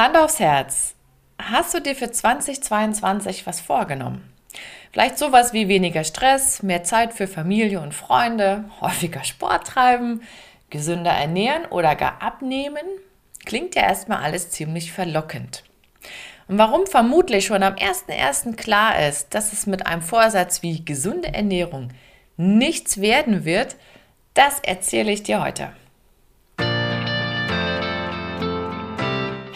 [0.00, 0.94] Hand aufs Herz.
[1.38, 4.32] Hast du dir für 2022 was vorgenommen?
[4.92, 10.22] Vielleicht sowas wie weniger Stress, mehr Zeit für Familie und Freunde, häufiger Sport treiben,
[10.70, 12.80] gesünder ernähren oder gar abnehmen?
[13.44, 15.64] Klingt ja erstmal alles ziemlich verlockend.
[16.48, 18.56] Und warum vermutlich schon am 1.1.
[18.56, 21.90] klar ist, dass es mit einem Vorsatz wie gesunde Ernährung
[22.38, 23.76] nichts werden wird,
[24.32, 25.74] das erzähle ich dir heute.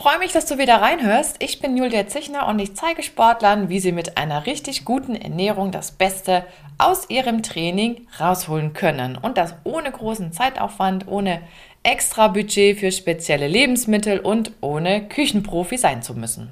[0.00, 1.36] freue mich, dass du wieder reinhörst.
[1.42, 5.72] Ich bin Julia Zichner und ich zeige Sportlern, wie sie mit einer richtig guten Ernährung
[5.72, 6.46] das Beste
[6.78, 9.18] aus ihrem Training rausholen können.
[9.18, 11.42] Und das ohne großen Zeitaufwand, ohne
[11.82, 16.48] extra Budget für spezielle Lebensmittel und ohne Küchenprofi sein zu müssen.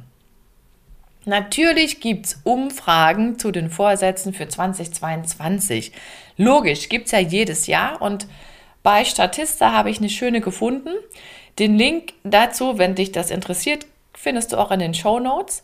[1.25, 5.93] Natürlich gibt es Umfragen zu den Vorsätzen für 2022.
[6.37, 8.27] Logisch, gibt es ja jedes Jahr und
[8.83, 10.91] bei Statista habe ich eine schöne gefunden.
[11.59, 15.63] Den Link dazu, wenn dich das interessiert, findest du auch in den Show Notes.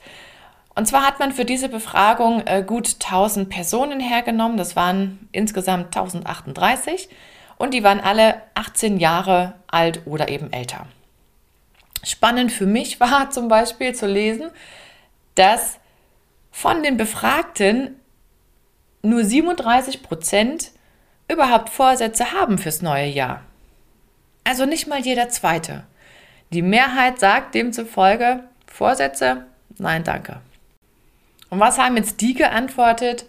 [0.75, 4.56] Und zwar hat man für diese Befragung äh, gut 1000 Personen hergenommen.
[4.56, 7.09] Das waren insgesamt 1038
[7.59, 10.87] und die waren alle 18 Jahre alt oder eben älter.
[12.03, 14.50] Spannend für mich war zum Beispiel zu lesen,
[15.37, 15.78] dass
[16.50, 18.00] von den Befragten
[19.03, 20.72] nur 37 Prozent
[21.28, 23.42] überhaupt Vorsätze haben fürs neue Jahr.
[24.45, 25.84] Also nicht mal jeder zweite.
[26.50, 29.47] Die Mehrheit sagt demzufolge Vorsätze,
[29.78, 30.41] nein, danke.
[31.50, 33.27] Und was haben jetzt die geantwortet,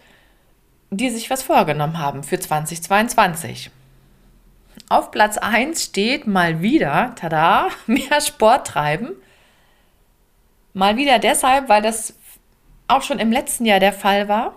[0.90, 3.72] die sich was vorgenommen haben für 2022?
[4.90, 9.12] Auf Platz 1 steht mal wieder, tada, mehr Sport treiben.
[10.74, 12.14] Mal wieder deshalb, weil das
[12.88, 14.54] auch schon im letzten Jahr der Fall war.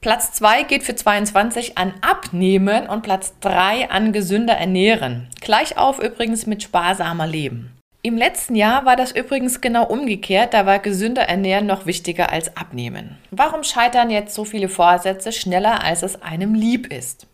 [0.00, 5.28] Platz 2 geht für 22 an Abnehmen und Platz 3 an gesünder Ernähren.
[5.40, 7.76] Gleich auf übrigens mit sparsamer Leben.
[8.02, 12.56] Im letzten Jahr war das übrigens genau umgekehrt, da war gesünder Ernähren noch wichtiger als
[12.56, 13.18] Abnehmen.
[13.32, 17.26] Warum scheitern jetzt so viele Vorsätze schneller, als es einem lieb ist?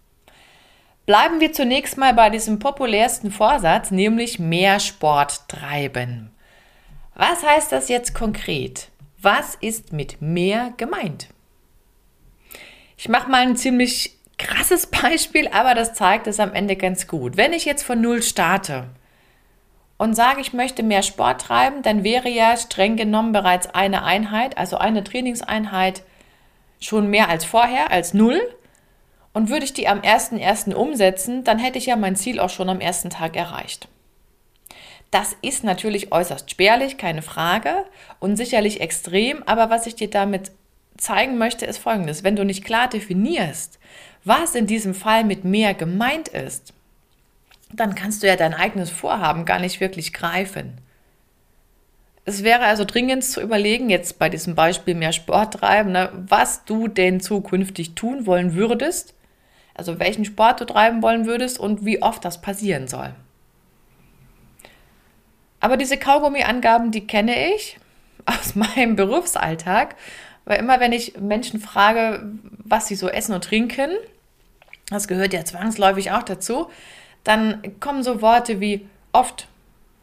[1.05, 6.31] Bleiben wir zunächst mal bei diesem populärsten Vorsatz, nämlich mehr Sport treiben.
[7.15, 8.89] Was heißt das jetzt konkret?
[9.21, 11.29] Was ist mit mehr gemeint?
[12.97, 17.37] Ich mache mal ein ziemlich krasses Beispiel, aber das zeigt es am Ende ganz gut.
[17.37, 18.89] Wenn ich jetzt von Null starte
[19.97, 24.59] und sage, ich möchte mehr Sport treiben, dann wäre ja streng genommen bereits eine Einheit,
[24.59, 26.03] also eine Trainingseinheit,
[26.81, 28.41] schon mehr als vorher, als Null.
[29.33, 30.75] Und würde ich die am 1.1.
[30.75, 33.89] umsetzen, dann hätte ich ja mein Ziel auch schon am ersten Tag erreicht.
[35.11, 37.85] Das ist natürlich äußerst spärlich, keine Frage,
[38.21, 40.53] und sicherlich extrem, aber was ich dir damit
[40.97, 42.25] zeigen möchte, ist folgendes.
[42.25, 43.79] Wenn du nicht klar definierst,
[44.25, 46.73] was in diesem Fall mit mehr gemeint ist,
[47.73, 50.79] dann kannst du ja dein eigenes Vorhaben gar nicht wirklich greifen.
[52.25, 56.65] Es wäre also dringend zu überlegen, jetzt bei diesem Beispiel mehr Sport treiben, ne, was
[56.65, 59.15] du denn zukünftig tun wollen würdest,
[59.75, 63.15] also welchen Sport du treiben wollen würdest und wie oft das passieren soll.
[65.61, 67.79] Aber diese Kaugummi-Angaben, die kenne ich
[68.25, 69.97] aus meinem Berufsalltag
[70.45, 72.23] weil immer, wenn ich Menschen frage,
[72.59, 73.91] was sie so essen und trinken,
[74.91, 76.71] das gehört ja zwangsläufig auch dazu,
[77.23, 79.49] dann kommen so Worte wie oft,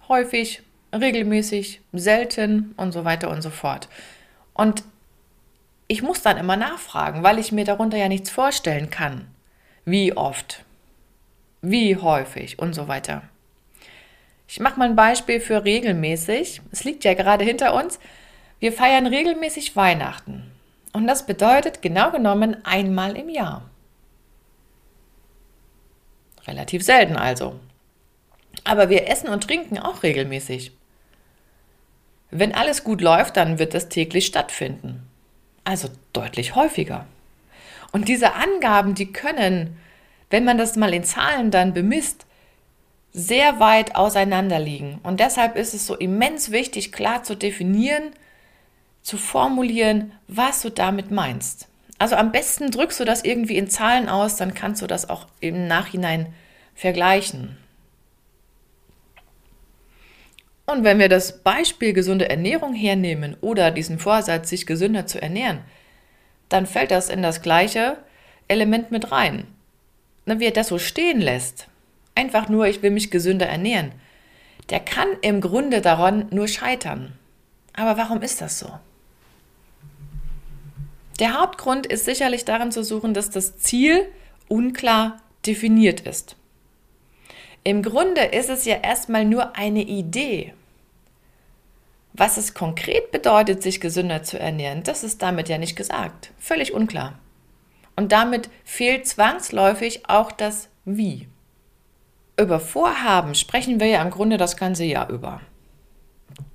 [0.07, 0.63] häufig,
[0.93, 3.87] regelmäßig, selten und so weiter und so fort.
[4.53, 4.83] Und
[5.87, 9.27] ich muss dann immer nachfragen, weil ich mir darunter ja nichts vorstellen kann.
[9.85, 10.63] Wie oft,
[11.61, 13.23] wie häufig und so weiter.
[14.47, 16.61] Ich mache mal ein Beispiel für regelmäßig.
[16.71, 17.99] Es liegt ja gerade hinter uns.
[18.61, 20.51] Wir feiern regelmäßig Weihnachten.
[20.93, 23.67] Und das bedeutet genau genommen einmal im Jahr.
[26.45, 27.59] Relativ selten also.
[28.63, 30.73] Aber wir essen und trinken auch regelmäßig.
[32.29, 35.07] Wenn alles gut läuft, dann wird das täglich stattfinden.
[35.63, 37.07] Also deutlich häufiger.
[37.91, 39.75] Und diese Angaben, die können,
[40.29, 42.27] wenn man das mal in Zahlen dann bemisst,
[43.11, 44.99] sehr weit auseinander liegen.
[45.01, 48.11] Und deshalb ist es so immens wichtig, klar zu definieren,
[49.01, 51.67] zu formulieren, was du damit meinst.
[51.97, 55.27] Also am besten drückst du das irgendwie in Zahlen aus, dann kannst du das auch
[55.39, 56.33] im Nachhinein
[56.73, 57.57] vergleichen.
[60.65, 65.59] Und wenn wir das Beispiel gesunde Ernährung hernehmen oder diesen Vorsatz, sich gesünder zu ernähren,
[66.49, 67.97] dann fällt das in das gleiche
[68.47, 69.47] Element mit rein.
[70.25, 71.67] Wer das so stehen lässt,
[72.15, 73.91] einfach nur, ich will mich gesünder ernähren,
[74.69, 77.13] der kann im Grunde daran nur scheitern.
[77.73, 78.71] Aber warum ist das so?
[81.21, 84.07] Der Hauptgrund ist sicherlich darin zu suchen, dass das Ziel
[84.47, 86.35] unklar definiert ist.
[87.63, 90.55] Im Grunde ist es ja erstmal nur eine Idee.
[92.13, 96.31] Was es konkret bedeutet, sich gesünder zu ernähren, das ist damit ja nicht gesagt.
[96.39, 97.19] Völlig unklar.
[97.95, 101.27] Und damit fehlt zwangsläufig auch das Wie.
[102.35, 105.41] Über Vorhaben sprechen wir ja im Grunde das ganze Jahr über.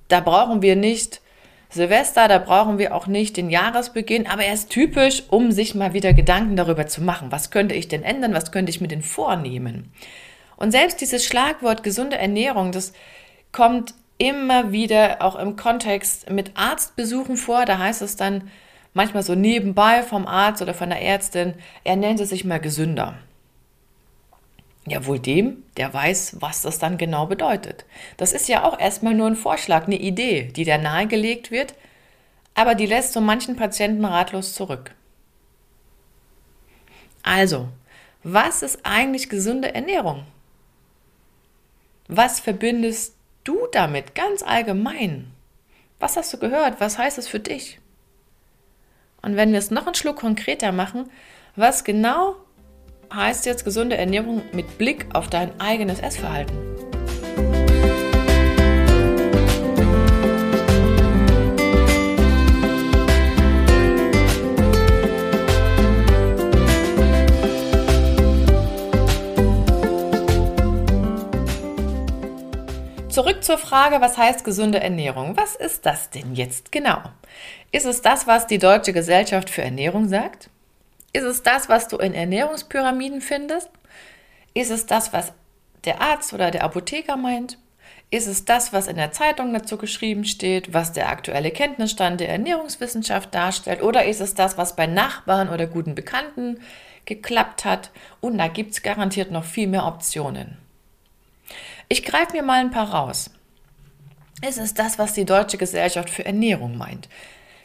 [0.09, 1.21] Da brauchen wir nicht
[1.69, 5.93] Silvester, da brauchen wir auch nicht den Jahresbeginn, aber er ist typisch, um sich mal
[5.93, 7.31] wieder Gedanken darüber zu machen.
[7.31, 8.33] Was könnte ich denn ändern?
[8.33, 9.91] Was könnte ich mir denn vornehmen?
[10.55, 12.93] Und selbst dieses Schlagwort gesunde Ernährung, das
[13.51, 17.65] kommt immer wieder auch im Kontext mit Arztbesuchen vor.
[17.65, 18.49] Da heißt es dann
[18.93, 21.53] manchmal so nebenbei vom Arzt oder von der Ärztin,
[21.83, 23.15] er nennt es sich mal gesünder.
[24.89, 27.83] Ja, wohl dem, der weiß, was das dann genau bedeutet.
[28.15, 31.73] Das ist ja auch erstmal nur ein Vorschlag, eine Idee, die da nahegelegt wird,
[32.55, 34.95] aber die lässt so manchen Patienten ratlos zurück.
[37.21, 37.67] Also,
[38.23, 40.25] was ist eigentlich gesunde Ernährung?
[42.07, 43.13] Was verbindest
[43.43, 45.33] du damit ganz allgemein?
[45.99, 46.79] Was hast du gehört?
[46.79, 47.79] Was heißt es für dich?
[49.21, 51.09] Und wenn wir es noch einen Schluck konkreter machen,
[51.57, 52.37] was genau
[53.13, 56.55] heißt jetzt gesunde Ernährung mit Blick auf dein eigenes Essverhalten.
[73.09, 75.35] Zurück zur Frage, was heißt gesunde Ernährung?
[75.37, 77.01] Was ist das denn jetzt genau?
[77.71, 80.51] Ist es das, was die Deutsche Gesellschaft für Ernährung sagt?
[81.17, 83.71] Ist es das, was du in Ernährungspyramiden findest?
[84.53, 85.33] Ist es das, was
[85.83, 87.57] der Arzt oder der Apotheker meint?
[88.11, 92.29] Ist es das, was in der Zeitung dazu geschrieben steht, was der aktuelle Kenntnisstand der
[92.29, 93.81] Ernährungswissenschaft darstellt?
[93.81, 96.59] Oder ist es das, was bei Nachbarn oder guten Bekannten
[97.05, 97.89] geklappt hat?
[98.21, 100.59] Und da gibt es garantiert noch viel mehr Optionen.
[101.89, 103.31] Ich greife mir mal ein paar raus.
[104.47, 107.09] Ist es das, was die Deutsche Gesellschaft für Ernährung meint?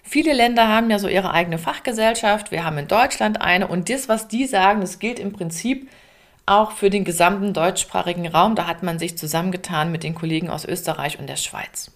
[0.03, 2.51] Viele Länder haben ja so ihre eigene Fachgesellschaft.
[2.51, 5.89] Wir haben in Deutschland eine und das, was die sagen, das gilt im Prinzip
[6.45, 8.55] auch für den gesamten deutschsprachigen Raum.
[8.57, 11.93] Da hat man sich zusammengetan mit den Kollegen aus Österreich und der Schweiz.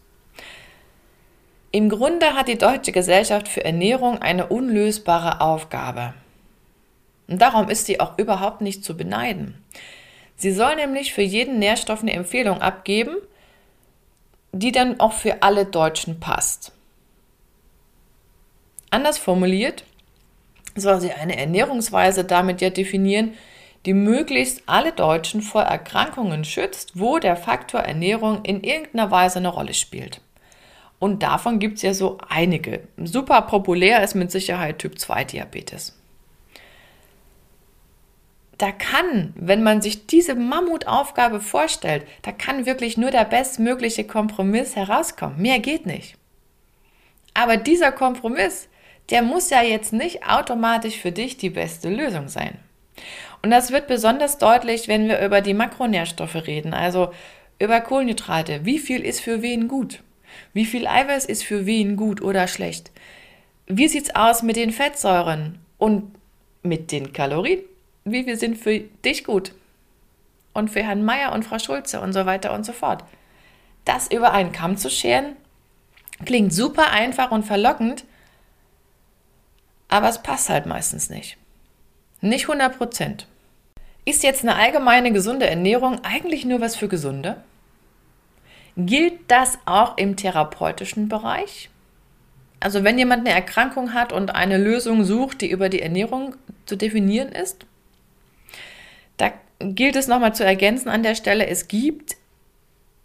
[1.72, 6.14] Im Grunde hat die Deutsche Gesellschaft für Ernährung eine unlösbare Aufgabe.
[7.28, 9.62] Und darum ist sie auch überhaupt nicht zu beneiden.
[10.36, 13.16] Sie soll nämlich für jeden Nährstoff eine Empfehlung abgeben,
[14.52, 16.72] die dann auch für alle Deutschen passt.
[18.96, 19.84] Anders formuliert,
[20.74, 23.34] soll sie eine Ernährungsweise damit ja definieren,
[23.84, 29.48] die möglichst alle Deutschen vor Erkrankungen schützt, wo der Faktor Ernährung in irgendeiner Weise eine
[29.48, 30.22] Rolle spielt.
[30.98, 32.88] Und davon gibt es ja so einige.
[32.96, 36.00] Super populär ist mit Sicherheit Typ 2 Diabetes.
[38.56, 44.74] Da kann, wenn man sich diese Mammutaufgabe vorstellt, da kann wirklich nur der bestmögliche Kompromiss
[44.74, 45.42] herauskommen.
[45.42, 46.16] Mehr geht nicht.
[47.34, 48.70] Aber dieser Kompromiss,
[49.10, 52.58] der muss ja jetzt nicht automatisch für dich die beste Lösung sein.
[53.42, 57.12] Und das wird besonders deutlich, wenn wir über die Makronährstoffe reden, also
[57.58, 58.64] über Kohlenhydrate.
[58.64, 60.02] Wie viel ist für wen gut?
[60.52, 62.90] Wie viel Eiweiß ist für wen gut oder schlecht?
[63.66, 66.14] Wie sieht's aus mit den Fettsäuren und
[66.62, 67.60] mit den Kalorien?
[68.04, 69.52] Wie viel sind für dich gut?
[70.52, 73.04] Und für Herrn Meier und Frau Schulze und so weiter und so fort.
[73.84, 75.36] Das über einen Kamm zu scheren,
[76.24, 78.04] klingt super einfach und verlockend,
[79.96, 81.38] aber es passt halt meistens nicht.
[82.20, 83.26] Nicht 100 Prozent.
[84.04, 87.42] Ist jetzt eine allgemeine gesunde Ernährung eigentlich nur was für Gesunde?
[88.76, 91.70] Gilt das auch im therapeutischen Bereich?
[92.60, 96.36] Also wenn jemand eine Erkrankung hat und eine Lösung sucht, die über die Ernährung
[96.66, 97.64] zu definieren ist?
[99.16, 102.16] Da gilt es nochmal zu ergänzen an der Stelle, es gibt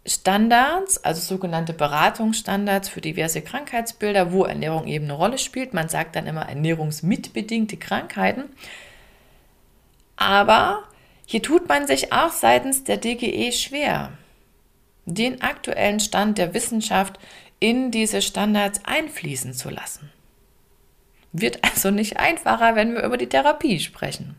[0.04, 5.74] Standards, also sogenannte Beratungsstandards für diverse Krankheitsbilder, wo Ernährung eben eine Rolle spielt.
[5.74, 8.44] Man sagt dann immer ernährungsmitbedingte Krankheiten.
[10.16, 10.82] Aber
[11.26, 14.12] hier tut man sich auch seitens der DGE schwer,
[15.06, 17.18] den aktuellen Stand der Wissenschaft
[17.60, 20.10] in diese Standards einfließen zu lassen.
[21.32, 24.36] Wird also nicht einfacher, wenn wir über die Therapie sprechen.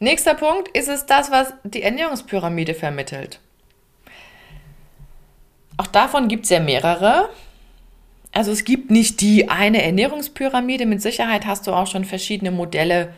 [0.00, 3.40] Nächster Punkt ist es das, was die Ernährungspyramide vermittelt.
[5.76, 7.28] Auch davon gibt es ja mehrere.
[8.32, 10.86] Also es gibt nicht die eine Ernährungspyramide.
[10.86, 13.12] Mit Sicherheit hast du auch schon verschiedene Modelle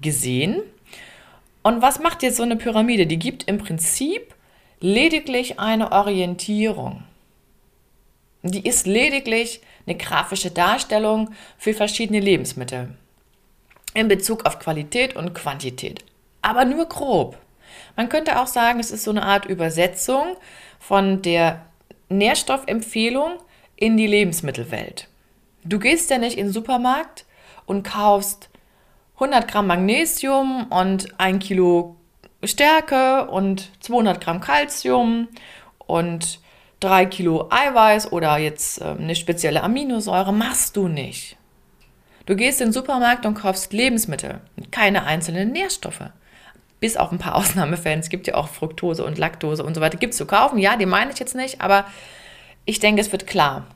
[0.00, 0.62] gesehen.
[1.62, 3.06] Und was macht jetzt so eine Pyramide?
[3.06, 4.34] Die gibt im Prinzip
[4.80, 7.02] lediglich eine Orientierung.
[8.42, 12.94] Die ist lediglich eine grafische Darstellung für verschiedene Lebensmittel
[13.92, 16.04] in Bezug auf Qualität und Quantität.
[16.42, 17.36] Aber nur grob.
[17.96, 20.36] Man könnte auch sagen, es ist so eine Art Übersetzung
[20.78, 21.66] von der
[22.08, 23.32] Nährstoffempfehlung
[23.76, 25.08] in die Lebensmittelwelt.
[25.64, 27.24] Du gehst ja nicht in den Supermarkt
[27.66, 28.48] und kaufst
[29.14, 31.96] 100 Gramm Magnesium und ein Kilo
[32.42, 35.28] Stärke und 200 Gramm Calcium
[35.78, 36.40] und
[36.80, 40.32] 3 Kilo Eiweiß oder jetzt ähm, eine spezielle Aminosäure.
[40.32, 41.36] Machst du nicht.
[42.24, 46.10] Du gehst in den Supermarkt und kaufst Lebensmittel, keine einzelnen Nährstoffe.
[46.80, 48.00] Bis auf ein paar Ausnahmefälle.
[48.00, 49.98] Es gibt ja auch Fructose und Laktose und so weiter.
[49.98, 50.58] Gibt es zu kaufen?
[50.58, 51.84] Ja, die meine ich jetzt nicht, aber
[52.64, 53.66] ich denke, es wird klar.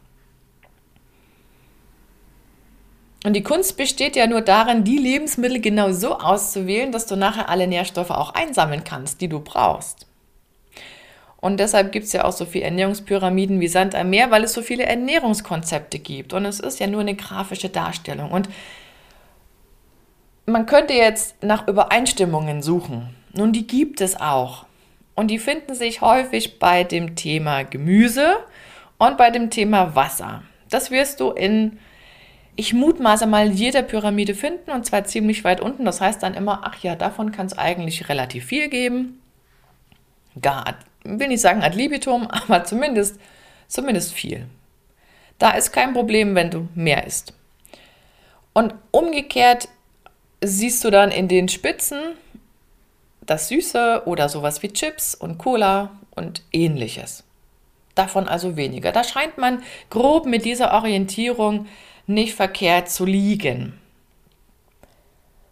[3.25, 7.49] Und die Kunst besteht ja nur darin, die Lebensmittel genau so auszuwählen, dass du nachher
[7.49, 10.07] alle Nährstoffe auch einsammeln kannst, die du brauchst.
[11.45, 14.53] Und deshalb gibt es ja auch so viele Ernährungspyramiden wie Sand am Meer, weil es
[14.53, 16.35] so viele Ernährungskonzepte gibt.
[16.35, 18.31] Und es ist ja nur eine grafische Darstellung.
[18.31, 18.49] Und
[20.47, 23.15] man könnte jetzt nach Übereinstimmungen suchen.
[23.33, 24.67] Nun, die gibt es auch.
[25.15, 28.37] Und die finden sich häufig bei dem Thema Gemüse
[28.99, 30.43] und bei dem Thema Wasser.
[30.71, 31.79] Das wirst du in,
[32.57, 35.85] ich mutmaße mal, jeder Pyramide finden und zwar ziemlich weit unten.
[35.85, 39.21] Das heißt dann immer, ach ja, davon kann es eigentlich relativ viel geben.
[40.41, 40.75] Gar
[41.05, 43.21] will nicht sagen ad libitum, aber zumindest,
[43.69, 44.47] zumindest viel.
[45.39, 47.35] Da ist kein Problem, wenn du mehr isst.
[48.53, 49.69] Und umgekehrt
[50.45, 51.99] siehst du dann in den Spitzen
[53.27, 57.25] das Süße oder sowas wie Chips und Cola und ähnliches.
[57.95, 58.93] Davon also weniger.
[58.93, 61.67] Da scheint man grob mit dieser Orientierung
[62.07, 63.79] nicht verkehrt zu liegen.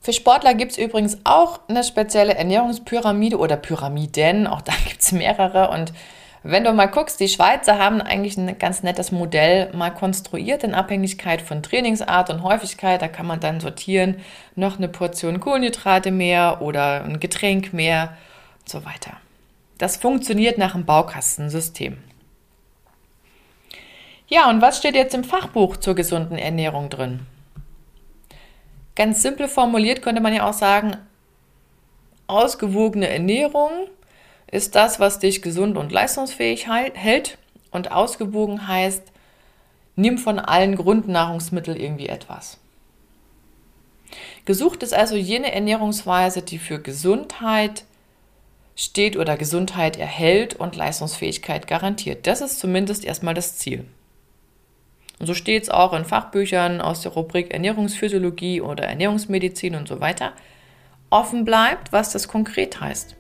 [0.01, 5.13] Für Sportler gibt es übrigens auch eine spezielle Ernährungspyramide oder Pyramiden, auch da gibt es
[5.13, 5.71] mehrere.
[5.71, 5.93] Und
[6.45, 10.75] wenn du mal guckst, die Schweizer haben eigentlich ein ganz nettes Modell mal konstruiert in
[10.75, 13.01] Abhängigkeit von Trainingsart und Häufigkeit.
[13.01, 14.17] Da kann man dann sortieren,
[14.57, 18.17] noch eine Portion Kohlenhydrate mehr oder ein Getränk mehr
[18.61, 19.19] und so weiter.
[19.79, 21.99] Das funktioniert nach dem Baukastensystem.
[24.27, 27.21] Ja, und was steht jetzt im Fachbuch zur gesunden Ernährung drin?
[28.97, 30.97] Ganz simpel formuliert könnte man ja auch sagen,
[32.27, 33.71] ausgewogene Ernährung
[34.53, 37.39] ist das, was dich gesund und leistungsfähig hält.
[37.73, 39.03] Und ausgewogen heißt,
[39.97, 42.59] nimm von allen Grundnahrungsmitteln irgendwie etwas.
[44.45, 47.85] Gesucht ist also jene Ernährungsweise, die für Gesundheit
[48.77, 52.27] steht oder Gesundheit erhält und Leistungsfähigkeit garantiert.
[52.27, 53.87] Das ist zumindest erstmal das Ziel.
[55.19, 60.01] Und so steht es auch in Fachbüchern aus der Rubrik Ernährungsphysiologie oder Ernährungsmedizin und so
[60.01, 60.33] weiter.
[61.09, 63.17] Offen bleibt, was das konkret heißt.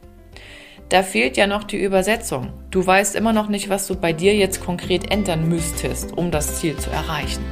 [0.92, 2.52] Da fehlt ja noch die Übersetzung.
[2.70, 6.56] Du weißt immer noch nicht, was du bei dir jetzt konkret ändern müsstest, um das
[6.60, 7.42] Ziel zu erreichen.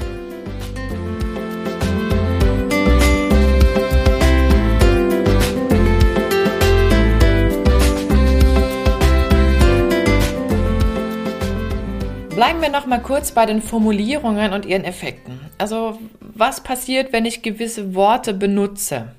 [12.35, 15.41] Bleiben wir noch mal kurz bei den Formulierungen und ihren Effekten.
[15.57, 19.15] Also, was passiert, wenn ich gewisse Worte benutze?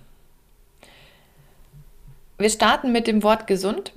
[2.38, 3.94] Wir starten mit dem Wort gesund.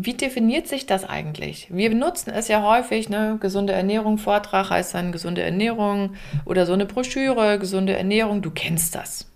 [0.00, 1.66] Wie definiert sich das eigentlich?
[1.70, 3.36] Wir benutzen es ja häufig, ne?
[3.40, 6.14] gesunde Ernährung, Vortrag heißt dann gesunde Ernährung
[6.44, 9.28] oder so eine Broschüre, gesunde Ernährung, du kennst das.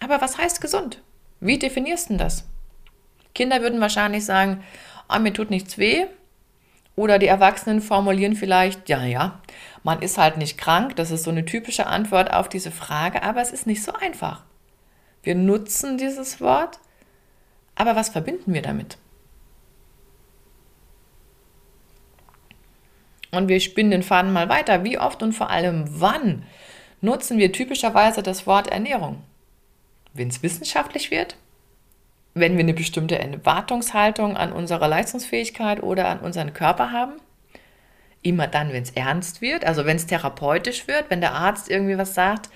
[0.00, 1.02] Aber was heißt gesund?
[1.40, 2.44] Wie definierst du das?
[3.34, 4.62] Kinder würden wahrscheinlich sagen,
[5.08, 6.04] oh, mir tut nichts weh,
[6.94, 9.40] oder die Erwachsenen formulieren vielleicht, ja, ja,
[9.84, 10.96] man ist halt nicht krank.
[10.96, 14.42] Das ist so eine typische Antwort auf diese Frage, aber es ist nicht so einfach.
[15.22, 16.78] Wir nutzen dieses Wort,
[17.74, 18.98] aber was verbinden wir damit?
[23.30, 24.84] Und wir spinnen den Faden mal weiter.
[24.84, 26.44] Wie oft und vor allem wann
[27.00, 29.22] nutzen wir typischerweise das Wort Ernährung?
[30.14, 31.36] Wenn es wissenschaftlich wird,
[32.34, 37.14] wenn wir eine bestimmte Erwartungshaltung an unsere Leistungsfähigkeit oder an unseren Körper haben.
[38.22, 41.98] Immer dann, wenn es ernst wird, also wenn es therapeutisch wird, wenn der Arzt irgendwie
[41.98, 42.50] was sagt,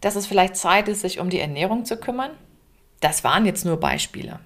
[0.00, 2.30] dass es vielleicht Zeit ist, sich um die Ernährung zu kümmern.
[3.00, 4.40] Das waren jetzt nur Beispiele.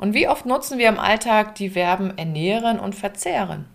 [0.00, 3.66] Und wie oft nutzen wir im Alltag die Verben ernähren und verzehren?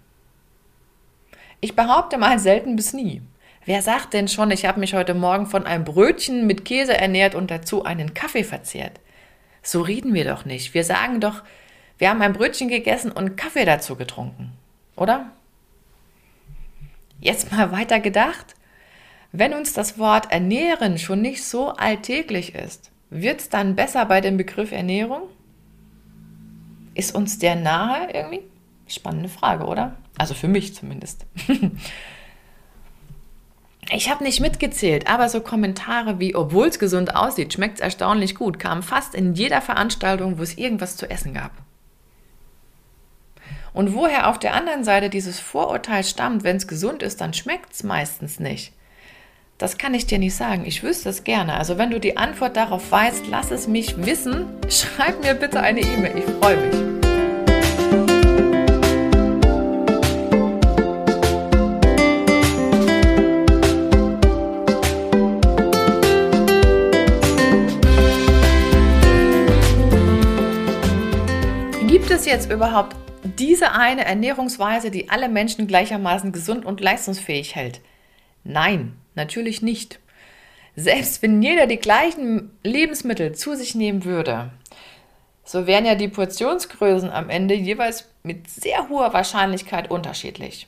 [1.62, 3.22] Ich behaupte mal selten bis nie.
[3.63, 7.36] Wer sagt denn schon, ich habe mich heute Morgen von einem Brötchen mit Käse ernährt
[7.36, 9.00] und dazu einen Kaffee verzehrt?
[9.62, 10.74] So reden wir doch nicht.
[10.74, 11.44] Wir sagen doch,
[12.00, 14.51] Wir haben ein Brötchen gegessen und Kaffee dazu getrunken,
[14.96, 15.29] oder?
[17.20, 18.55] Jetzt mal weiter gedacht.
[19.32, 24.22] Wenn uns das Wort ernähren schon nicht so alltäglich ist, wird es dann besser bei
[24.22, 25.29] dem Begriff Ernährung?
[26.96, 28.42] Ist uns der nahe irgendwie?
[28.88, 29.96] Spannende Frage, oder?
[30.18, 31.25] Also für mich zumindest.
[33.92, 38.34] Ich habe nicht mitgezählt, aber so Kommentare wie, obwohl es gesund aussieht, schmeckt es erstaunlich
[38.34, 41.52] gut, kamen fast in jeder Veranstaltung, wo es irgendwas zu essen gab.
[43.74, 47.74] Und woher auf der anderen Seite dieses Vorurteil stammt, wenn es gesund ist, dann schmeckt
[47.74, 48.74] es meistens nicht.
[49.58, 50.66] Das kann ich dir nicht sagen.
[50.66, 51.56] Ich wüsste es gerne.
[51.56, 54.48] Also wenn du die Antwort darauf weißt, lass es mich wissen.
[54.70, 56.18] Schreib mir bitte eine E-Mail.
[56.18, 56.96] Ich freue mich.
[72.26, 77.82] es jetzt überhaupt diese eine Ernährungsweise, die alle Menschen gleichermaßen gesund und leistungsfähig hält?
[78.44, 80.00] Nein, natürlich nicht.
[80.75, 84.51] Selbst wenn jeder die gleichen Lebensmittel zu sich nehmen würde,
[85.43, 90.67] so wären ja die Portionsgrößen am Ende jeweils mit sehr hoher Wahrscheinlichkeit unterschiedlich.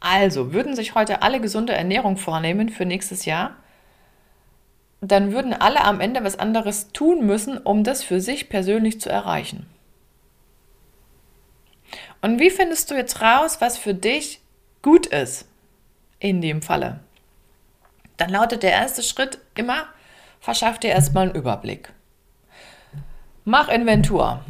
[0.00, 3.56] Also würden sich heute alle gesunde Ernährung vornehmen für nächstes Jahr,
[5.00, 9.08] dann würden alle am Ende was anderes tun müssen, um das für sich persönlich zu
[9.08, 9.66] erreichen.
[12.22, 14.40] Und wie findest du jetzt raus, was für dich
[14.82, 15.46] gut ist
[16.18, 17.00] in dem Falle?
[18.16, 19.86] Dann lautet der erste Schritt immer,
[20.40, 21.92] verschaff dir erstmal einen Überblick.
[23.44, 24.40] Mach Inventur.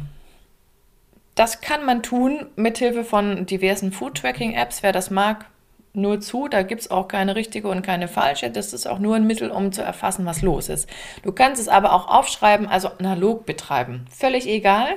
[1.35, 4.81] Das kann man tun mit Hilfe von diversen Food-Tracking-Apps.
[4.81, 5.45] Wer das mag,
[5.93, 6.47] nur zu.
[6.47, 8.49] Da gibt es auch keine richtige und keine falsche.
[8.49, 10.89] Das ist auch nur ein Mittel, um zu erfassen, was los ist.
[11.23, 14.05] Du kannst es aber auch aufschreiben, also analog betreiben.
[14.15, 14.95] Völlig egal.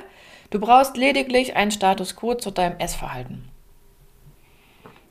[0.49, 3.49] Du brauchst lediglich einen Status quo zu deinem Essverhalten.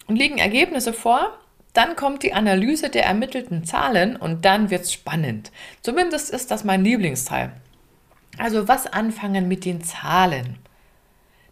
[0.06, 1.38] Und liegen Ergebnisse vor,
[1.72, 5.52] dann kommt die Analyse der ermittelten Zahlen und dann wird es spannend.
[5.82, 7.52] Zumindest ist das mein Lieblingsteil.
[8.38, 10.58] Also was anfangen mit den Zahlen?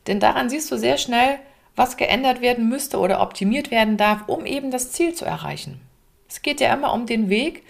[0.07, 1.39] Denn daran siehst du sehr schnell,
[1.77, 5.81] was geändert werden müsste oder optimiert werden darf, um eben das Ziel zu erreichen.
[6.29, 7.65] Es geht ja immer um den Weg.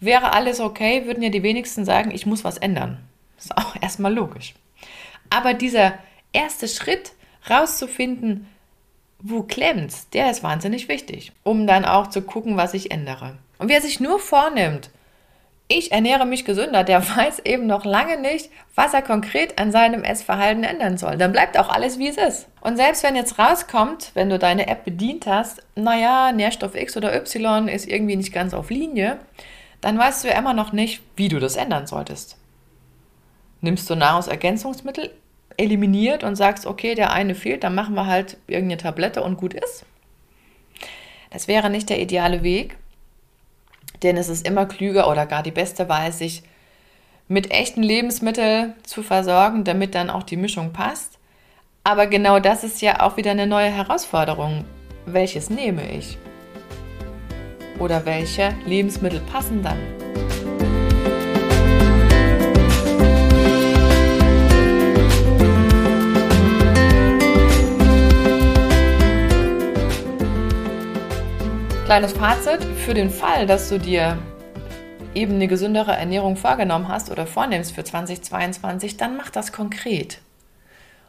[0.00, 2.98] Wäre alles okay, würden ja die wenigsten sagen, ich muss was ändern.
[3.38, 4.54] Ist auch erstmal logisch.
[5.28, 5.94] Aber dieser
[6.32, 7.12] erste Schritt
[7.48, 8.46] rauszufinden,
[9.22, 13.38] wo klemmt's, der ist wahnsinnig wichtig, um dann auch zu gucken, was ich ändere.
[13.58, 14.90] Und wer sich nur vornimmt,
[15.68, 20.02] ich ernähre mich gesünder, der weiß eben noch lange nicht, was er konkret an seinem
[20.02, 21.16] Essverhalten ändern soll.
[21.16, 22.48] Dann bleibt auch alles, wie es ist.
[22.60, 27.14] Und selbst wenn jetzt rauskommt, wenn du deine App bedient hast, naja, Nährstoff X oder
[27.14, 29.18] Y ist irgendwie nicht ganz auf Linie,
[29.80, 32.36] dann weißt du ja immer noch nicht, wie du das ändern solltest.
[33.60, 35.10] Nimmst du Nahrungsergänzungsmittel,
[35.60, 39.54] eliminiert und sagst, okay, der eine fehlt, dann machen wir halt irgendeine Tablette und gut
[39.54, 39.84] ist.
[41.30, 42.76] Das wäre nicht der ideale Weg,
[44.02, 46.42] denn es ist immer klüger oder gar die beste Weise, sich
[47.28, 51.18] mit echten Lebensmitteln zu versorgen, damit dann auch die Mischung passt.
[51.84, 54.64] Aber genau das ist ja auch wieder eine neue Herausforderung.
[55.06, 56.18] Welches nehme ich?
[57.78, 59.78] Oder welche Lebensmittel passen dann?
[71.90, 74.16] Kleines Fazit, für den Fall, dass du dir
[75.12, 80.20] eben eine gesündere Ernährung vorgenommen hast oder vornimmst für 2022, dann mach das konkret.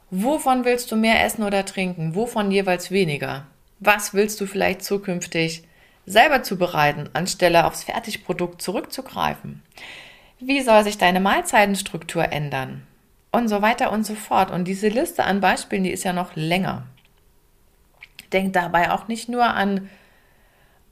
[0.09, 2.15] Wovon willst du mehr essen oder trinken?
[2.15, 3.45] Wovon jeweils weniger?
[3.79, 5.65] Was willst du vielleicht zukünftig
[6.07, 9.61] selber zubereiten, anstelle aufs Fertigprodukt zurückzugreifen?
[10.39, 12.87] Wie soll sich deine Mahlzeitenstruktur ändern?
[13.31, 14.49] Und so weiter und so fort.
[14.49, 16.87] Und diese Liste an Beispielen, die ist ja noch länger.
[18.33, 19.87] Denk dabei auch nicht nur an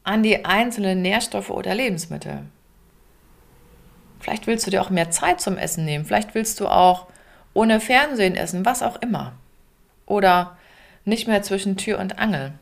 [0.04, 2.44] an die einzelnen Nährstoffe oder Lebensmittel.
[4.20, 6.06] Vielleicht willst du dir auch mehr Zeit zum Essen nehmen.
[6.06, 7.08] Vielleicht willst du auch
[7.54, 9.34] ohne Fernsehen essen, was auch immer.
[10.06, 10.58] Oder
[11.06, 12.54] nicht mehr zwischen Tür und Angel.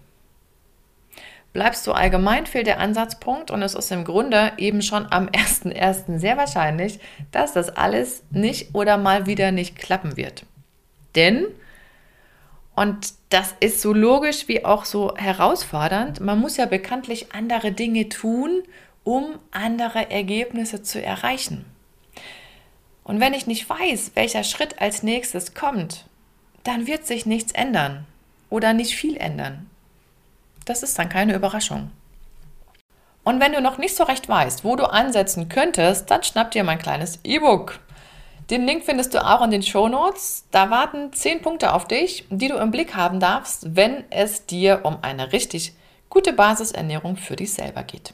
[1.54, 6.20] Bleibst du allgemein fehlt der Ansatzpunkt und es ist im Grunde eben schon am 1.1.
[6.20, 7.00] sehr wahrscheinlich,
[7.32, 10.46] dass das alles nicht oder mal wieder nicht klappen wird.
[11.16, 11.48] Denn
[12.78, 16.20] und das ist so logisch wie auch so herausfordernd.
[16.20, 18.62] Man muss ja bekanntlich andere Dinge tun,
[19.04, 21.66] um andere Ergebnisse zu erreichen.
[23.04, 26.06] Und wenn ich nicht weiß, welcher Schritt als nächstes kommt,
[26.64, 28.06] dann wird sich nichts ändern
[28.52, 29.68] oder nicht viel ändern.
[30.66, 31.90] Das ist dann keine Überraschung.
[33.24, 36.64] Und wenn du noch nicht so recht weißt, wo du ansetzen könntest, dann schnapp dir
[36.64, 37.80] mein kleines E-Book
[38.50, 40.46] Den Link findest du auch in den Show Notes.
[40.52, 44.82] Da warten 10 Punkte auf dich, die du im Blick haben darfst, wenn es dir
[44.84, 45.74] um eine richtig
[46.10, 48.14] gute Basisernährung für dich selber geht.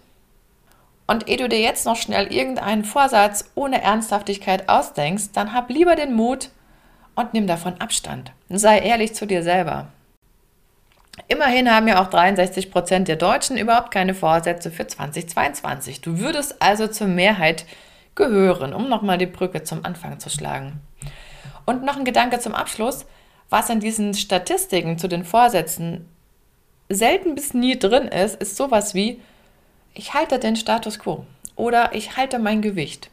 [1.06, 5.96] Und ehe du dir jetzt noch schnell irgendeinen Vorsatz ohne Ernsthaftigkeit ausdenkst, dann hab lieber
[5.96, 6.50] den Mut
[7.16, 8.32] und nimm davon Abstand.
[8.50, 9.90] Sei ehrlich zu dir selber.
[11.28, 16.02] Immerhin haben ja auch 63 Prozent der Deutschen überhaupt keine Vorsätze für 2022.
[16.02, 17.66] Du würdest also zur Mehrheit
[18.16, 20.82] gehören, um nochmal die Brücke zum Anfang zu schlagen.
[21.66, 23.06] Und noch ein Gedanke zum Abschluss.
[23.50, 26.08] Was in diesen Statistiken zu den Vorsätzen
[26.90, 29.22] selten bis nie drin ist, ist sowas wie,
[29.94, 33.10] ich halte den Status quo oder ich halte mein Gewicht.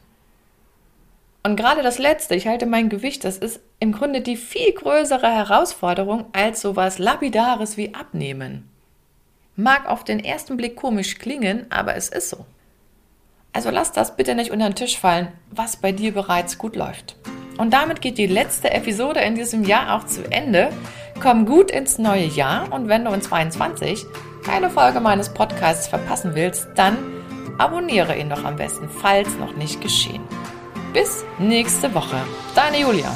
[1.43, 5.27] Und gerade das Letzte, ich halte mein Gewicht, das ist im Grunde die viel größere
[5.27, 8.69] Herausforderung als sowas Lapidares wie Abnehmen.
[9.55, 12.45] Mag auf den ersten Blick komisch klingen, aber es ist so.
[13.53, 17.15] Also lass das bitte nicht unter den Tisch fallen, was bei dir bereits gut läuft.
[17.57, 20.69] Und damit geht die letzte Episode in diesem Jahr auch zu Ende.
[21.21, 24.05] Komm gut ins neue Jahr und wenn du in 22
[24.43, 26.97] keine Folge meines Podcasts verpassen willst, dann
[27.57, 30.23] abonniere ihn doch am besten, falls noch nicht geschehen.
[30.93, 32.17] Bis nächste Woche.
[32.55, 33.11] Deine Julia.